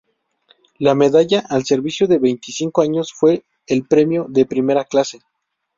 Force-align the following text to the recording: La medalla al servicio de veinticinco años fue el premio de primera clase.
La 0.79 0.95
medalla 0.95 1.43
al 1.47 1.63
servicio 1.63 2.07
de 2.07 2.17
veinticinco 2.17 2.81
años 2.81 3.13
fue 3.13 3.45
el 3.67 3.85
premio 3.85 4.25
de 4.27 4.47
primera 4.47 4.83
clase. 4.85 5.19